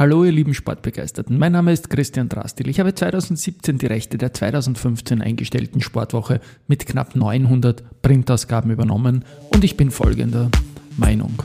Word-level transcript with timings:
Hallo 0.00 0.24
ihr 0.24 0.32
lieben 0.32 0.54
Sportbegeisterten, 0.54 1.36
mein 1.36 1.52
Name 1.52 1.74
ist 1.74 1.90
Christian 1.90 2.30
Drastil. 2.30 2.70
Ich 2.70 2.80
habe 2.80 2.94
2017 2.94 3.76
die 3.76 3.84
Rechte 3.84 4.16
der 4.16 4.32
2015 4.32 5.20
eingestellten 5.20 5.82
Sportwoche 5.82 6.40
mit 6.66 6.86
knapp 6.86 7.14
900 7.14 8.00
Printausgaben 8.00 8.70
übernommen 8.70 9.26
und 9.52 9.62
ich 9.62 9.76
bin 9.76 9.90
folgender 9.90 10.50
Meinung. 10.96 11.42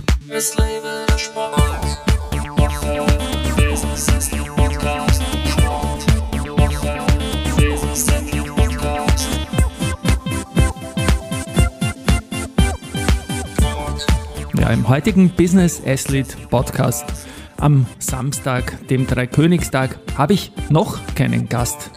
Ja, 14.58 14.70
im 14.70 14.88
heutigen 14.88 15.30
Business 15.32 15.82
Athlete 15.86 16.38
Podcast 16.50 17.25
am 17.58 17.86
Samstag, 18.00 18.88
dem 18.88 19.08
Dreikönigstag, 19.08 20.00
habe 20.18 20.34
ich 20.34 20.52
noch 20.70 21.00
keinen 21.16 21.50
Gast 21.50 21.92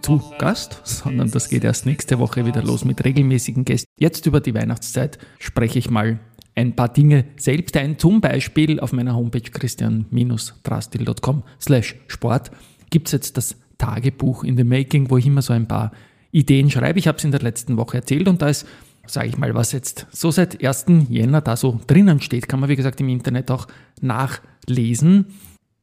zu 0.00 0.20
Gast, 0.38 0.80
sondern 0.84 1.30
das 1.30 1.48
geht 1.48 1.64
erst 1.64 1.86
nächste 1.86 2.18
Woche 2.18 2.44
wieder 2.44 2.62
los 2.62 2.84
mit 2.84 3.04
regelmäßigen 3.04 3.64
Gästen. 3.64 3.88
Jetzt 3.98 4.26
über 4.26 4.40
die 4.40 4.54
Weihnachtszeit 4.54 5.18
spreche 5.38 5.78
ich 5.78 5.90
mal 5.90 6.18
ein 6.54 6.76
paar 6.76 6.92
Dinge 6.92 7.24
selbst 7.36 7.76
ein. 7.76 7.98
Zum 7.98 8.20
Beispiel 8.20 8.80
auf 8.80 8.92
meiner 8.92 9.14
Homepage 9.14 9.40
christian-drastil.com 9.40 11.42
slash 11.60 11.96
Sport 12.08 12.50
gibt 12.90 13.08
es 13.08 13.12
jetzt 13.12 13.36
das 13.36 13.56
Tagebuch 13.78 14.44
in 14.44 14.56
the 14.56 14.64
Making, 14.64 15.10
wo 15.10 15.16
ich 15.16 15.26
immer 15.26 15.42
so 15.42 15.52
ein 15.52 15.66
paar 15.66 15.92
Ideen 16.30 16.70
schreibe. 16.70 16.98
Ich 16.98 17.08
habe 17.08 17.18
es 17.18 17.24
in 17.24 17.30
der 17.30 17.42
letzten 17.42 17.76
Woche 17.76 17.98
erzählt 17.98 18.28
und 18.28 18.42
da 18.42 18.48
ist 18.48 18.66
sage 19.06 19.28
ich 19.28 19.38
mal, 19.38 19.54
was 19.54 19.72
jetzt 19.72 20.06
so 20.10 20.30
seit 20.30 20.64
1. 20.64 20.86
Jänner 21.08 21.40
da 21.40 21.56
so 21.56 21.80
drinnen 21.86 22.20
steht, 22.20 22.48
kann 22.48 22.60
man 22.60 22.68
wie 22.68 22.76
gesagt 22.76 23.00
im 23.00 23.08
Internet 23.08 23.50
auch 23.50 23.66
nachlesen. 24.00 25.26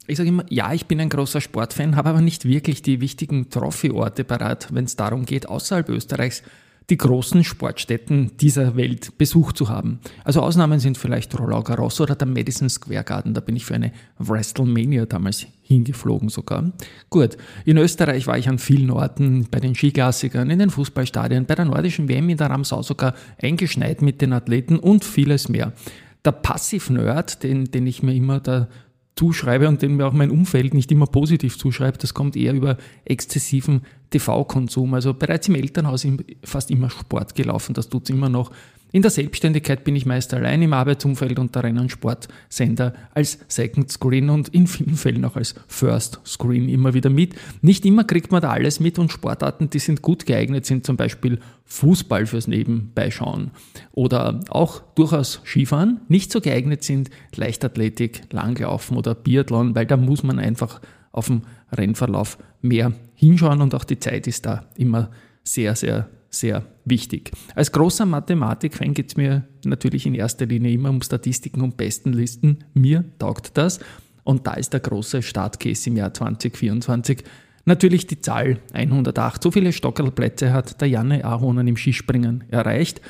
Ich 0.08 0.18
sage 0.18 0.30
immer, 0.30 0.46
ja, 0.50 0.74
ich 0.74 0.88
bin 0.88 1.00
ein 1.00 1.10
großer 1.10 1.42
Sportfan, 1.42 1.96
habe 1.96 2.10
aber 2.10 2.22
nicht 2.22 2.46
wirklich 2.46 2.82
die 2.82 3.02
wichtigen 3.02 3.50
Trophy-Orte 3.50 4.24
parat, 4.24 4.70
wenn 4.74 4.86
es 4.86 4.96
darum 4.96 5.26
geht, 5.26 5.48
außerhalb 5.48 5.88
Österreichs 5.90 6.42
die 6.90 6.98
großen 6.98 7.44
Sportstätten 7.44 8.32
dieser 8.38 8.76
Welt 8.76 9.18
besucht 9.18 9.58
zu 9.58 9.70
haben. 9.70 10.00
Also 10.24 10.42
Ausnahmen 10.42 10.80
sind 10.80 10.98
vielleicht 10.98 11.38
Roland 11.40 11.66
Garros 11.66 12.02
oder 12.02 12.16
der 12.16 12.28
Madison 12.28 12.70
Square 12.70 13.04
Garden. 13.04 13.34
Da 13.34 13.42
bin 13.42 13.56
ich 13.56 13.66
für 13.66 13.76
eine 13.76 13.92
WrestleMania 14.18 15.06
damals 15.06 15.46
hingeflogen 15.62 16.30
sogar. 16.30 16.72
Gut, 17.10 17.38
in 17.66 17.78
Österreich 17.78 18.26
war 18.28 18.38
ich 18.38 18.50
an 18.50 18.58
vielen 18.58 18.90
Orten, 18.90 19.48
bei 19.52 19.60
den 19.60 19.76
Skiklassikern, 19.76 20.50
in 20.50 20.60
den 20.60 20.72
Fußballstadien, 20.72 21.46
bei 21.46 21.56
der 21.56 21.66
nordischen 21.66 22.10
WM 22.10 22.30
in 22.30 22.38
der 22.38 22.50
Ramsau 22.50 22.82
sogar 22.82 23.14
eingeschneit 23.42 24.02
mit 24.02 24.22
den 24.22 24.34
Athleten 24.34 24.80
und 24.80 25.06
vieles 25.06 25.48
mehr. 25.48 25.74
Der 26.26 26.32
Passiv-Nerd, 26.32 27.44
den, 27.44 27.66
den 27.66 27.88
ich 27.88 28.04
mir 28.04 28.14
immer 28.14 28.40
da 28.40 28.68
zuschreibe 29.16 29.68
und 29.68 29.82
den 29.82 29.98
mir 29.98 30.08
auch 30.08 30.14
mein 30.14 30.32
Umfeld 30.32 30.74
nicht 30.74 30.92
immer 30.92 31.06
positiv 31.06 31.58
zuschreibt, 31.58 32.04
das 32.04 32.14
kommt 32.14 32.36
eher 32.36 32.54
über 32.54 32.78
exzessiven 33.06 33.82
TV-Konsum. 34.12 34.94
Also 34.94 35.14
bereits 35.14 35.48
im 35.50 35.56
Elternhaus 35.56 36.08
fast 36.44 36.72
immer 36.72 36.90
Sport 36.90 37.36
gelaufen, 37.36 37.74
das 37.74 37.90
tut 37.90 38.04
es 38.04 38.10
immer 38.10 38.30
noch. 38.30 38.52
In 38.92 39.04
der 39.04 39.12
Selbstständigkeit 39.12 39.84
bin 39.84 39.96
ich 39.96 40.08
meist 40.08 40.34
allein 40.34 40.64
im 40.64 40.74
Arbeitsumfeld 40.74 41.38
und 41.38 41.56
da 41.56 41.60
rennen 41.60 41.90
Sportsender 41.90 42.94
als 43.14 43.38
Second 43.48 43.92
Screen 43.92 44.32
und 44.32 44.50
in 44.50 44.66
vielen 44.66 44.96
Fällen 44.96 45.26
auch 45.26 45.36
als 45.36 45.54
First 45.68 46.20
Screen 46.26 46.68
immer 46.70 46.96
wieder 46.96 47.12
mit. 47.12 47.36
Nicht 47.62 47.86
immer 47.86 48.04
kriegt 48.04 48.32
man 48.32 48.42
da 48.42 48.50
alles 48.50 48.80
mit 48.80 48.98
und 48.98 49.12
Sportarten, 49.12 49.70
die 49.70 49.78
sind 49.78 50.02
gut 50.02 50.26
geeignet, 50.26 50.66
sind 50.66 50.88
zum 50.88 50.98
Beispiel 50.98 51.40
Fußball 51.66 52.26
fürs 52.26 52.48
Nebenbeischauen 52.48 53.52
oder 53.92 54.40
auch 54.50 54.82
durchaus 54.96 55.42
Skifahren. 55.46 56.02
Nicht 56.08 56.32
so 56.32 56.42
geeignet 56.42 56.84
sind 56.84 57.12
Leichtathletik, 57.36 58.24
Langlaufen 58.32 58.98
oder 58.98 59.14
Biathlon, 59.14 59.76
weil 59.76 59.86
da 59.86 59.98
muss 59.98 60.24
man 60.24 60.40
einfach 60.40 60.82
auf 61.12 61.28
dem 61.28 61.44
Rennverlauf 61.72 62.40
mehr 62.64 62.94
hinschauen 63.14 63.62
und 63.62 63.76
auch 63.76 63.84
die 63.84 64.00
Zeit 64.00 64.26
ist 64.26 64.48
da 64.48 64.66
immer 64.76 65.12
sehr, 65.44 65.76
sehr 65.76 66.10
sehr 66.30 66.66
wichtig. 66.86 67.32
Als 67.56 67.72
großer 67.72 68.06
Mathematik-Fan 68.06 68.94
geht 68.94 69.10
es 69.10 69.18
mir 69.18 69.48
natürlich 69.66 70.06
in 70.06 70.16
erster 70.16 70.46
Linie 70.46 70.74
immer 70.74 70.90
um 70.90 71.02
Statistiken 71.02 71.62
und 71.62 71.78
Bestenlisten. 71.78 72.64
Mir 72.74 73.04
taugt 73.20 73.58
das. 73.58 73.80
Und 74.24 74.46
da 74.46 74.54
ist 74.54 74.74
der 74.74 74.80
große 74.80 75.22
Startcase 75.22 75.90
im 75.90 75.98
Jahr 75.98 76.14
2024 76.14 77.24
natürlich 77.66 78.08
die 78.08 78.22
Zahl 78.22 78.60
108. 78.74 79.42
So 79.42 79.52
viele 79.52 79.72
Stockerlplätze 79.72 80.54
hat 80.54 80.82
der 80.82 80.90
Janne 80.90 81.26
Ahonen 81.26 81.68
im 81.68 81.78
Skispringen 81.78 82.44
erreicht. 82.50 83.02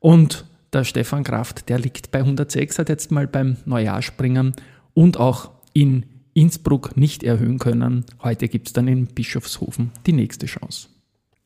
Und 0.00 0.44
der 0.72 0.84
Stefan 0.84 1.24
Kraft, 1.24 1.68
der 1.68 1.78
liegt 1.78 2.10
bei 2.10 2.18
106, 2.18 2.78
hat 2.78 2.88
jetzt 2.88 3.10
mal 3.10 3.26
beim 3.26 3.56
Neujahrspringen 3.64 4.54
und 4.94 5.18
auch 5.18 5.50
in 5.72 6.04
Innsbruck 6.34 6.96
nicht 6.96 7.22
erhöhen 7.22 7.58
können. 7.58 8.04
Heute 8.22 8.48
gibt 8.48 8.66
es 8.66 8.72
dann 8.72 8.88
in 8.88 9.06
Bischofshofen 9.06 9.92
die 10.06 10.12
nächste 10.12 10.46
Chance. 10.46 10.88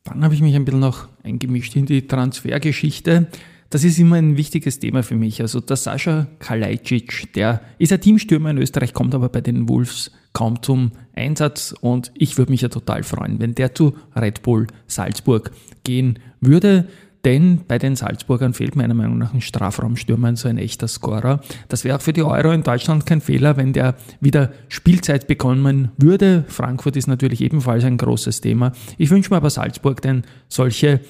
Dann 0.05 0.25
habe 0.25 0.35
ich 0.35 0.41
mich 0.41 0.55
ein 0.55 0.65
bisschen 0.65 0.81
noch 0.81 1.09
eingemischt 1.23 1.77
in 1.77 1.87
die 1.87 2.07
Transfergeschichte. 2.07 3.29
Das 3.71 3.85
ist 3.85 3.99
immer 3.99 4.17
ein 4.17 4.37
wichtiges 4.37 4.81
Thema 4.81 5.03
für 5.03 5.15
mich. 5.15 5.41
Also 5.41 5.61
der 5.61 5.77
Sascha 5.77 6.27
Kalajdzic, 6.41 7.33
der 7.35 7.61
ist 7.79 7.93
ein 7.93 8.01
Teamstürmer 8.01 8.51
in 8.51 8.59
Österreich, 8.59 8.93
kommt 8.93 9.15
aber 9.15 9.29
bei 9.29 9.41
den 9.41 9.69
Wolves 9.69 10.11
kaum 10.33 10.63
zum 10.63 10.93
Einsatz 11.15 11.75
und 11.81 12.11
ich 12.15 12.37
würde 12.39 12.51
mich 12.51 12.63
ja 12.63 12.69
total 12.69 13.03
freuen, 13.03 13.39
wenn 13.41 13.55
der 13.55 13.75
zu 13.75 13.95
Red 14.17 14.43
Bull 14.43 14.67
Salzburg 14.87 15.53
gehen 15.85 16.19
würde. 16.41 16.89
Denn 17.25 17.61
bei 17.69 17.79
den 17.79 17.97
Salzburgern 17.97 18.55
fehlt 18.55 18.77
meiner 18.77 18.95
Meinung 18.95 19.19
nach 19.19 19.35
ein 19.35 19.43
Strafraumstürmer, 19.43 20.35
so 20.37 20.49
ein 20.49 20.57
echter 20.57 20.89
Scorer. 20.89 21.41
Das 21.69 21.85
wäre 21.85 21.97
auch 21.97 22.01
für 22.01 22.15
die 22.15 22.23
Euro 22.23 22.51
in 22.53 22.63
Deutschland 22.63 23.05
kein 23.05 23.21
Fehler, 23.21 23.57
wenn 23.59 23.75
der 23.75 23.95
wieder 24.21 24.53
Spielzeit 24.69 25.27
bekommen 25.27 25.91
würde. 25.99 26.45
Frankfurt 26.49 26.97
ist 26.97 27.09
natürlich 27.09 27.43
ebenfalls 27.43 27.85
ein 27.85 27.99
großes 27.99 28.41
Thema. 28.41 28.73
Ich 28.97 29.11
wünsche 29.11 29.31
mir 29.31 29.37
aber 29.37 29.51
Salzburg, 29.51 30.01
denn 30.01 30.23
solche 30.49 31.01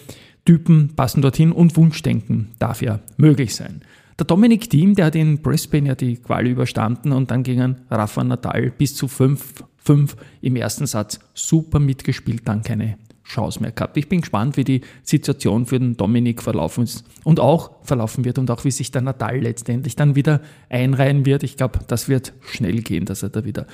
Typen 0.45 0.95
passen 0.97 1.23
dorthin 1.23 1.53
und 1.53 1.77
Wunschdenken 1.77 2.49
darf 2.59 2.83
ja 2.83 2.99
möglich 3.17 3.55
sein. 3.55 3.83
Der 4.19 4.27
Dominik 4.27 4.69
Thiem, 4.69 4.95
der 4.95 5.07
hat 5.07 5.15
in 5.15 5.41
Brisbane 5.41 5.89
ja 5.89 5.95
die 5.95 6.17
Quali 6.17 6.51
überstanden 6.51 7.13
und 7.13 7.31
dann 7.31 7.43
gegen 7.43 7.77
Rafa 7.91 8.25
Nadal 8.25 8.71
bis 8.71 8.95
zu 8.95 9.07
5-5 9.07 10.17
im 10.43 10.57
ersten 10.57 10.87
Satz 10.87 11.21
super 11.35 11.79
mitgespielt, 11.79 12.43
dann 12.45 12.63
keine 12.63 12.99
Chance 13.31 13.61
mehr 13.61 13.73
gehabt. 13.73 13.97
Ich 13.97 14.09
bin 14.09 14.21
gespannt, 14.21 14.57
wie 14.57 14.65
die 14.65 14.81
Situation 15.03 15.67
für 15.67 15.79
den 15.79 15.97
Dominik 15.97 16.43
verlaufen 16.43 16.85
ist 16.85 17.05
und 17.25 17.41
auch 17.41 17.71
verlaufen 17.83 18.25
wird 18.25 18.39
und 18.39 18.51
auch 18.51 18.65
wie 18.65 18.71
sich 18.71 18.91
der 18.91 19.03
Natal 19.03 19.39
letztendlich 19.39 19.97
dann 19.97 20.17
wieder 20.17 20.41
einreihen 20.69 21.25
wird. 21.25 21.43
Ich 21.43 21.57
glaube, 21.57 21.81
das 21.87 22.09
wird 22.09 22.33
schnell 22.41 22.83
gehen, 22.83 23.05
dass 23.05 23.23
er 23.23 23.29
da 23.29 23.45
wieder 23.45 23.67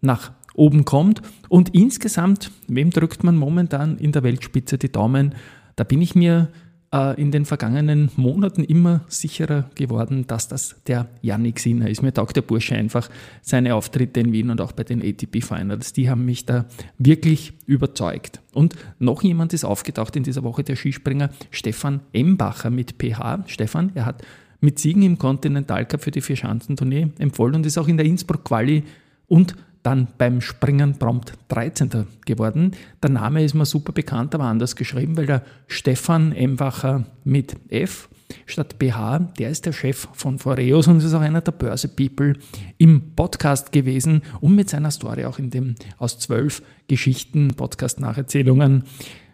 nach 0.00 0.32
oben 0.54 0.84
kommt. 0.84 1.22
Und 1.48 1.74
insgesamt, 1.74 2.50
wem 2.66 2.90
drückt 2.90 3.24
man 3.24 3.36
momentan 3.36 3.98
in 3.98 4.12
der 4.12 4.22
Weltspitze 4.22 4.78
die 4.78 4.92
Daumen? 4.92 5.34
Da 5.76 5.84
bin 5.84 6.02
ich 6.02 6.14
mir 6.14 6.50
äh, 6.94 7.20
in 7.20 7.32
den 7.32 7.44
vergangenen 7.44 8.10
Monaten 8.16 8.62
immer 8.62 9.00
sicherer 9.08 9.68
geworden, 9.74 10.26
dass 10.26 10.46
das 10.48 10.76
der 10.86 11.08
Yannick 11.22 11.58
Sinner 11.58 11.90
ist. 11.90 12.02
Mir 12.02 12.14
taugt 12.14 12.36
der 12.36 12.42
Bursche 12.42 12.76
einfach 12.76 13.10
seine 13.42 13.74
Auftritte 13.74 14.20
in 14.20 14.32
Wien 14.32 14.50
und 14.50 14.60
auch 14.60 14.72
bei 14.72 14.84
den 14.84 15.02
ATP 15.02 15.42
Finals. 15.42 15.92
Die 15.92 16.08
haben 16.08 16.24
mich 16.24 16.46
da 16.46 16.66
wirklich 16.98 17.52
überzeugt. 17.66 18.40
Und 18.52 18.76
noch 19.00 19.22
jemand 19.22 19.52
ist 19.52 19.64
aufgetaucht 19.64 20.14
in 20.14 20.22
dieser 20.22 20.44
Woche, 20.44 20.62
der 20.62 20.76
Skispringer 20.76 21.30
Stefan 21.50 22.00
Embacher 22.12 22.70
mit 22.70 22.94
PH. 22.98 23.44
Stefan, 23.48 23.90
er 23.94 24.06
hat 24.06 24.22
mit 24.60 24.78
Siegen 24.78 25.02
im 25.02 25.18
Continental 25.18 25.84
Cup 25.86 26.02
für 26.02 26.12
die 26.12 26.20
Vierschanzentournee 26.20 27.08
empfohlen 27.18 27.56
und 27.56 27.66
ist 27.66 27.76
auch 27.76 27.88
in 27.88 27.96
der 27.96 28.06
Innsbruck 28.06 28.44
Quali 28.44 28.84
und 29.26 29.56
dann 29.84 30.08
beim 30.18 30.40
Springen 30.40 30.98
prompt 30.98 31.34
13. 31.48 32.06
geworden. 32.24 32.72
Der 33.02 33.10
Name 33.10 33.44
ist 33.44 33.54
mir 33.54 33.66
super 33.66 33.92
bekannt, 33.92 34.34
aber 34.34 34.44
anders 34.44 34.74
geschrieben, 34.74 35.16
weil 35.16 35.26
der 35.26 35.42
Stefan 35.68 36.32
Embacher 36.32 37.04
mit 37.22 37.54
F 37.70 38.08
statt 38.46 38.78
BH, 38.78 39.18
der 39.38 39.50
ist 39.50 39.66
der 39.66 39.72
Chef 39.72 40.08
von 40.14 40.38
Foreos 40.38 40.88
und 40.88 41.02
ist 41.02 41.12
auch 41.12 41.20
einer 41.20 41.42
der 41.42 41.52
Börse-People 41.52 42.32
im 42.78 43.14
Podcast 43.14 43.72
gewesen 43.72 44.22
und 44.40 44.54
mit 44.54 44.70
seiner 44.70 44.90
Story 44.90 45.26
auch 45.26 45.38
in 45.38 45.50
dem 45.50 45.74
aus 45.98 46.18
zwölf 46.18 46.62
Geschichten, 46.88 47.48
Podcast-Nacherzählungen 47.48 48.84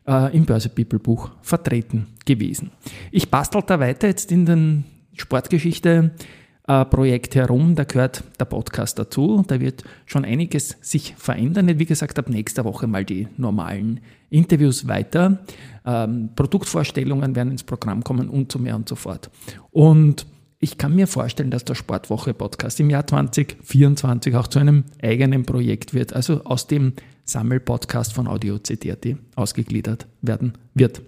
äh, 0.08 0.37
im 0.37 0.47
Börse-People-Buch 0.47 1.31
vertreten 1.43 2.08
gewesen. 2.26 2.73
Ich 3.12 3.31
bastel 3.31 3.62
da 3.64 3.79
weiter 3.79 4.08
jetzt 4.08 4.32
in 4.32 4.47
den 4.47 4.85
Sportgeschichte 5.17 6.11
Projekt 6.90 7.34
herum. 7.34 7.75
Da 7.75 7.84
gehört 7.84 8.22
der 8.38 8.44
Podcast 8.44 8.99
dazu. 8.99 9.44
Da 9.46 9.61
wird 9.61 9.84
schon 10.06 10.25
einiges 10.25 10.76
sich 10.81 11.14
verändern. 11.17 11.78
Wie 11.78 11.87
gesagt, 11.87 12.19
ab 12.19 12.28
nächster 12.28 12.64
Woche 12.64 12.87
mal 12.87 13.05
die 13.05 13.28
normalen 13.37 14.00
Interviews 14.31 14.87
weiter. 14.87 15.44
Ähm, 15.84 16.31
Produktvorstellungen 16.37 17.34
werden 17.34 17.52
ins 17.52 17.64
Programm 17.64 18.05
kommen 18.05 18.28
und 18.28 18.52
so 18.52 18.58
mehr 18.58 18.76
und 18.76 18.88
so 18.88 18.94
fort. 18.94 19.31
Und 19.70 20.26
ich 20.61 20.78
kann 20.78 20.94
mir 20.94 21.06
vorstellen, 21.06 21.50
dass 21.50 21.64
der 21.64 21.75
Sportwoche-Podcast 21.75 22.78
im 22.81 22.90
Jahr 22.90 23.06
2024 23.06 24.37
auch 24.37 24.46
zu 24.46 24.58
einem 24.58 24.84
eigenen 25.02 25.44
Projekt 25.44 25.94
wird, 25.94 26.12
also 26.12 26.44
aus 26.44 26.66
dem 26.66 26.93
Sammelpodcast 27.25 28.12
von 28.12 28.28
Audio 28.28 28.58
CD.at 28.58 29.16
ausgegliedert 29.37 30.06
werden 30.20 30.52
wird. 30.75 31.00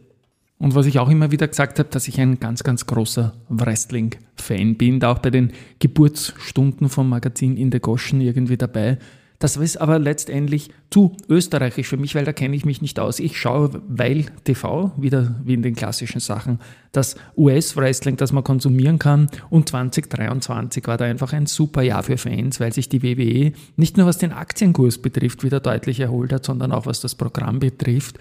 Und 0.62 0.76
was 0.76 0.87
ich 0.87 1.00
auch 1.00 1.11
immer 1.11 1.32
wieder 1.32 1.49
gesagt 1.49 1.81
habe, 1.81 1.88
dass 1.88 2.06
ich 2.06 2.20
ein 2.20 2.38
ganz, 2.38 2.62
ganz 2.62 2.87
großer 2.87 3.32
Wrestling-Fan 3.49 4.76
bin, 4.76 5.00
da 5.00 5.11
auch 5.11 5.19
bei 5.19 5.31
den 5.31 5.50
Geburtsstunden 5.81 6.88
vom 6.88 7.09
Magazin 7.09 7.56
in 7.56 7.73
der 7.73 7.81
Goschen 7.81 8.20
irgendwie 8.20 8.56
dabei. 8.56 8.99
Das 9.41 9.56
ist 9.56 9.79
aber 9.79 9.99
letztendlich 9.99 10.70
zu 10.88 11.17
österreichisch 11.29 11.88
für 11.88 11.97
mich, 11.97 12.14
weil 12.14 12.25
da 12.25 12.32
kenne 12.32 12.55
ich 12.55 12.64
mich 12.64 12.81
nicht 12.81 13.00
aus. 13.00 13.19
Ich 13.19 13.41
schaue, 13.41 13.82
weil 13.88 14.26
TV, 14.44 14.93
wieder 14.97 15.35
wie 15.43 15.55
in 15.55 15.62
den 15.62 15.75
klassischen 15.75 16.20
Sachen, 16.20 16.61
das 16.93 17.17
US-Wrestling, 17.37 18.17
das 18.17 18.31
man 18.31 18.44
konsumieren 18.44 19.00
kann. 19.00 19.26
Und 19.50 19.69
2023 19.69 20.87
war 20.87 20.97
da 20.97 21.06
einfach 21.06 21.32
ein 21.32 21.47
super 21.47 21.82
Jahr 21.82 22.05
für 22.05 22.19
Fans, 22.19 22.61
weil 22.61 22.73
sich 22.73 22.88
die 22.88 23.03
WWE 23.03 23.50
nicht 23.75 23.97
nur 23.97 24.06
was 24.06 24.19
den 24.19 24.31
Aktienkurs 24.31 24.99
betrifft 24.99 25.43
wieder 25.43 25.58
deutlich 25.58 25.99
erholt 25.99 26.32
hat, 26.32 26.44
sondern 26.44 26.70
auch 26.70 26.87
was 26.87 27.00
das 27.00 27.17
Programm 27.17 27.58
betrifft. 27.58 28.20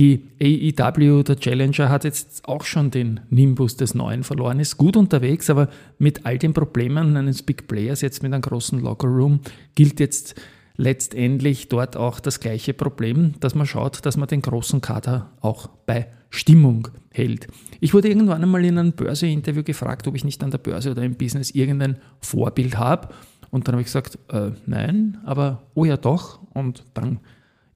Die 0.00 0.30
AEW, 0.40 1.22
der 1.24 1.36
Challenger, 1.36 1.90
hat 1.90 2.04
jetzt 2.04 2.48
auch 2.48 2.64
schon 2.64 2.90
den 2.90 3.20
Nimbus 3.28 3.76
des 3.76 3.94
Neuen 3.94 4.24
verloren, 4.24 4.58
ist 4.58 4.78
gut 4.78 4.96
unterwegs, 4.96 5.50
aber 5.50 5.68
mit 5.98 6.24
all 6.24 6.38
den 6.38 6.54
Problemen 6.54 7.18
eines 7.18 7.42
Big 7.42 7.68
Players, 7.68 8.00
jetzt 8.00 8.22
mit 8.22 8.32
einem 8.32 8.40
großen 8.40 8.80
Lockerroom, 8.80 9.40
gilt 9.74 10.00
jetzt 10.00 10.40
letztendlich 10.78 11.68
dort 11.68 11.98
auch 11.98 12.18
das 12.18 12.40
gleiche 12.40 12.72
Problem, 12.72 13.34
dass 13.40 13.54
man 13.54 13.66
schaut, 13.66 14.06
dass 14.06 14.16
man 14.16 14.26
den 14.26 14.40
großen 14.40 14.80
Kader 14.80 15.32
auch 15.42 15.66
bei 15.84 16.06
Stimmung 16.30 16.88
hält. 17.12 17.48
Ich 17.80 17.92
wurde 17.92 18.08
irgendwann 18.08 18.42
einmal 18.42 18.64
in 18.64 18.78
einem 18.78 18.92
Börse-Interview 18.92 19.64
gefragt, 19.64 20.08
ob 20.08 20.16
ich 20.16 20.24
nicht 20.24 20.42
an 20.42 20.50
der 20.50 20.56
Börse 20.56 20.92
oder 20.92 21.02
im 21.02 21.16
Business 21.16 21.50
irgendein 21.50 21.98
Vorbild 22.20 22.78
habe. 22.78 23.10
Und 23.50 23.68
dann 23.68 23.74
habe 23.74 23.82
ich 23.82 23.88
gesagt, 23.88 24.18
äh, 24.32 24.52
nein, 24.64 25.18
aber 25.26 25.60
oh 25.74 25.84
ja 25.84 25.98
doch. 25.98 26.40
Und 26.54 26.86
dann 26.94 27.20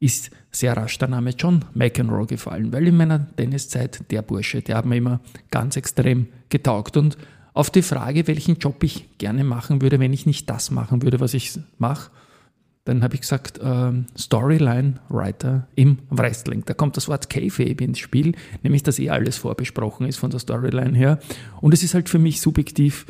ist 0.04 0.30
sehr 0.50 0.76
rasch 0.76 0.98
der 0.98 1.08
Name 1.08 1.30
John 1.30 1.64
McEnroe 1.72 2.26
gefallen, 2.26 2.72
weil 2.72 2.86
in 2.86 2.96
meiner 2.96 3.26
Tenniszeit 3.36 4.10
der 4.10 4.20
Bursche, 4.20 4.60
der 4.60 4.76
hat 4.76 4.84
mir 4.84 4.96
immer 4.96 5.20
ganz 5.50 5.76
extrem 5.76 6.26
getaugt. 6.50 6.98
Und 6.98 7.16
auf 7.54 7.70
die 7.70 7.80
Frage, 7.80 8.26
welchen 8.26 8.56
Job 8.56 8.84
ich 8.84 9.16
gerne 9.16 9.44
machen 9.44 9.80
würde, 9.80 9.98
wenn 10.00 10.12
ich 10.12 10.26
nicht 10.26 10.50
das 10.50 10.70
machen 10.70 11.02
würde, 11.02 11.20
was 11.20 11.32
ich 11.32 11.58
mache, 11.78 12.10
dann 12.84 13.02
habe 13.02 13.14
ich 13.14 13.22
gesagt, 13.22 13.58
äh, 13.58 13.92
Storyline-Writer 14.18 15.68
im 15.74 16.00
Wrestling. 16.10 16.64
Da 16.66 16.74
kommt 16.74 16.98
das 16.98 17.08
Wort 17.08 17.30
Kayfabe 17.30 17.82
ins 17.82 17.98
Spiel, 17.98 18.34
nämlich 18.62 18.82
dass 18.82 18.98
eh 18.98 19.08
alles 19.08 19.38
vorbesprochen 19.38 20.06
ist 20.06 20.18
von 20.18 20.30
der 20.30 20.38
Storyline 20.38 20.94
her. 20.94 21.18
Und 21.62 21.72
es 21.72 21.82
ist 21.82 21.94
halt 21.94 22.10
für 22.10 22.18
mich 22.18 22.42
subjektiv 22.42 23.06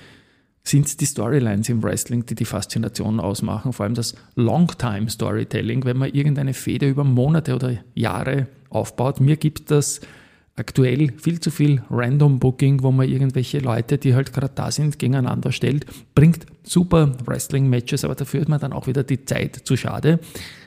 sind 0.66 0.87
es 0.87 0.96
die 0.96 1.06
Storylines 1.06 1.69
im 1.69 1.82
Wrestling, 1.82 2.25
die 2.25 2.34
die 2.34 2.46
Faszination 2.46 3.20
ausmachen, 3.20 3.72
vor 3.72 3.84
allem 3.84 3.94
das 3.94 4.14
Long-Time-Storytelling, 4.34 5.84
wenn 5.84 5.99
man 5.99 6.12
irgendeine 6.12 6.55
Feder 6.55 6.88
über 6.88 7.05
Monate 7.05 7.55
oder 7.55 7.76
Jahre 7.94 8.49
aufbaut. 8.70 9.20
Mir 9.20 9.37
gibt 9.37 9.70
das 9.70 10.00
aktuell 10.56 11.12
viel 11.19 11.41
zu 11.41 11.51
viel 11.51 11.83
Random 11.91 12.39
Booking, 12.39 12.83
wo 12.83 12.93
man 12.93 13.09
irgendwelche 13.09 13.59
Leute, 13.59 13.99
die 13.99 14.15
halt 14.15 14.33
gerade 14.33 14.53
da 14.55 14.71
sind, 14.71 14.99
gegeneinander 14.99 15.51
stellt, 15.51 15.87
bringt 16.15 16.47
super 16.62 17.12
Wrestling-Matches, 17.27 18.05
aber 18.05 18.15
dafür 18.15 18.41
ist 18.41 18.49
man 18.49 18.61
dann 18.61 18.73
auch 18.73 18.87
wieder 18.87 19.03
die 19.03 19.25
Zeit 19.25 19.56
zu 19.65 19.77
schade. 19.77 20.21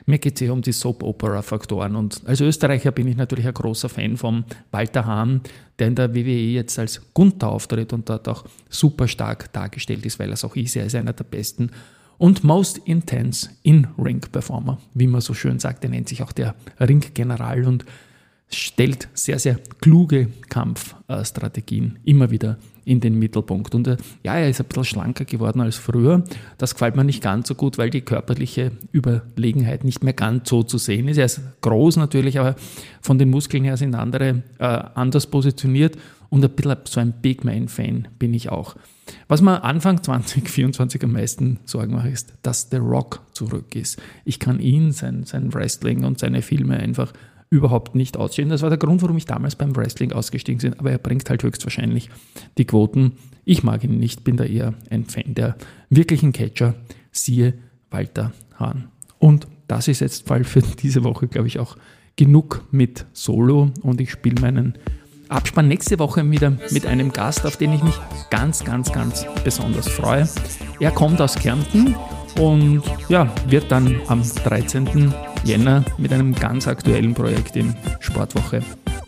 Mir 0.04 0.18
geht 0.18 0.36
es 0.36 0.42
eher 0.42 0.52
um 0.52 0.60
die 0.60 0.72
Soap-Opera-Faktoren 0.72 1.96
und 1.96 2.20
als 2.26 2.40
Österreicher 2.40 2.92
bin 2.92 3.08
ich 3.08 3.16
natürlich 3.16 3.46
ein 3.46 3.54
großer 3.54 3.88
Fan 3.88 4.16
von 4.18 4.44
Walter 4.70 5.06
Hahn, 5.06 5.40
der 5.78 5.88
in 5.88 5.94
der 5.94 6.14
WWE 6.14 6.52
jetzt 6.52 6.78
als 6.78 7.00
Gunther 7.14 7.48
auftritt 7.48 7.92
und 7.94 8.08
dort 8.10 8.28
auch 8.28 8.44
super 8.68 9.08
stark 9.08 9.52
dargestellt 9.52 10.04
ist, 10.04 10.18
weil 10.18 10.28
er 10.28 10.34
es 10.34 10.44
auch 10.44 10.56
ist. 10.56 10.76
Er 10.76 10.84
ist 10.84 10.94
einer 10.94 11.14
der 11.14 11.24
besten 11.24 11.70
und 12.18 12.44
Most 12.44 12.78
Intense 12.78 13.48
In-Ring-Performer, 13.62 14.78
wie 14.92 15.06
man 15.06 15.20
so 15.20 15.34
schön 15.34 15.58
sagt. 15.60 15.84
Er 15.84 15.90
nennt 15.90 16.08
sich 16.08 16.22
auch 16.22 16.32
der 16.32 16.54
Ring-General 16.80 17.64
und 17.64 17.84
stellt 18.50 19.08
sehr, 19.14 19.38
sehr 19.38 19.58
kluge 19.80 20.28
Kampfstrategien 20.48 21.98
immer 22.04 22.30
wieder 22.30 22.58
in 22.84 23.00
den 23.00 23.18
Mittelpunkt. 23.18 23.74
Und 23.74 23.86
äh, 23.86 23.96
ja, 24.22 24.36
er 24.36 24.48
ist 24.48 24.60
ein 24.60 24.66
bisschen 24.66 24.84
schlanker 24.84 25.26
geworden 25.26 25.60
als 25.60 25.76
früher. 25.76 26.24
Das 26.56 26.74
gefällt 26.74 26.96
mir 26.96 27.04
nicht 27.04 27.22
ganz 27.22 27.48
so 27.48 27.54
gut, 27.54 27.76
weil 27.76 27.90
die 27.90 28.00
körperliche 28.00 28.72
Überlegenheit 28.92 29.84
nicht 29.84 30.02
mehr 30.02 30.14
ganz 30.14 30.48
so 30.48 30.62
zu 30.62 30.78
sehen 30.78 31.08
ist. 31.08 31.18
Er 31.18 31.26
ist 31.26 31.40
groß 31.60 31.96
natürlich, 31.96 32.38
aber 32.38 32.56
von 33.02 33.18
den 33.18 33.28
Muskeln 33.28 33.64
her 33.64 33.76
sind 33.76 33.94
andere 33.94 34.42
äh, 34.58 34.64
anders 34.64 35.26
positioniert 35.26 35.98
und 36.30 36.44
ein 36.44 36.50
bisschen 36.50 36.76
so 36.84 37.00
ein 37.00 37.12
Big 37.20 37.44
Man-Fan 37.44 38.08
bin 38.18 38.32
ich 38.32 38.48
auch. 38.48 38.76
Was 39.28 39.42
mir 39.42 39.64
Anfang 39.64 40.02
2024 40.02 41.04
am 41.04 41.12
meisten 41.12 41.58
Sorgen 41.66 41.92
macht, 41.92 42.08
ist, 42.08 42.34
dass 42.42 42.68
The 42.70 42.78
Rock 42.78 43.20
zurück 43.32 43.74
ist. 43.74 44.00
Ich 44.24 44.38
kann 44.38 44.60
ihn, 44.60 44.92
sein, 44.92 45.24
sein 45.24 45.52
Wrestling 45.52 46.04
und 46.04 46.18
seine 46.18 46.40
Filme 46.42 46.78
einfach 46.78 47.12
überhaupt 47.50 47.94
nicht 47.94 48.16
ausstehen. 48.16 48.48
Das 48.48 48.62
war 48.62 48.68
der 48.68 48.78
Grund, 48.78 49.02
warum 49.02 49.16
ich 49.16 49.24
damals 49.24 49.56
beim 49.56 49.74
Wrestling 49.74 50.12
ausgestiegen 50.12 50.60
bin. 50.60 50.78
Aber 50.78 50.90
er 50.90 50.98
bringt 50.98 51.28
halt 51.30 51.42
höchstwahrscheinlich 51.42 52.10
die 52.58 52.66
Quoten. 52.66 53.12
Ich 53.44 53.62
mag 53.62 53.84
ihn 53.84 53.98
nicht, 53.98 54.24
bin 54.24 54.36
da 54.36 54.44
eher 54.44 54.74
ein 54.90 55.04
Fan 55.04 55.34
der 55.34 55.56
wirklichen 55.88 56.32
Catcher. 56.32 56.74
Siehe 57.10 57.54
Walter 57.90 58.32
Hahn. 58.58 58.88
Und 59.18 59.46
das 59.66 59.88
ist 59.88 60.00
jetzt 60.00 60.28
Fall 60.28 60.44
für 60.44 60.62
diese 60.62 61.04
Woche, 61.04 61.28
glaube 61.28 61.48
ich, 61.48 61.58
auch 61.58 61.76
genug 62.16 62.64
mit 62.70 63.06
Solo. 63.12 63.70
Und 63.82 64.00
ich 64.00 64.10
spiele 64.10 64.40
meinen 64.40 64.74
Abspann 65.28 65.68
nächste 65.68 65.98
Woche 65.98 66.28
wieder 66.30 66.56
mit 66.70 66.86
einem 66.86 67.12
Gast, 67.12 67.46
auf 67.46 67.56
den 67.56 67.72
ich 67.72 67.82
mich 67.82 67.94
ganz, 68.30 68.64
ganz, 68.64 68.92
ganz 68.92 69.26
besonders 69.44 69.88
freue. 69.88 70.28
Er 70.80 70.90
kommt 70.90 71.20
aus 71.20 71.34
Kärnten 71.34 71.94
und 72.38 72.82
ja, 73.08 73.32
wird 73.48 73.70
dann 73.70 74.00
am 74.06 74.22
13. 74.22 75.12
Jänner 75.44 75.84
mit 75.96 76.12
einem 76.12 76.34
ganz 76.34 76.66
aktuellen 76.66 77.14
Projekt 77.14 77.56
im 77.56 77.74
Sportwoche 78.00 78.62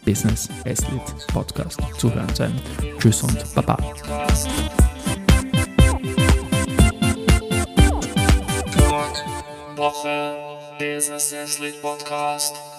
Business 0.05 0.49
Athlete 0.61 1.15
Podcast 1.33 1.79
zu 1.99 2.13
hören 2.13 2.35
sein. 2.35 2.53
Tschüss 2.99 3.23
und 3.23 3.55
Baba. 3.55 3.77
Woche 9.77 10.37
Business 10.79 11.33
Athlete 11.35 11.79
Podcast. 11.81 12.70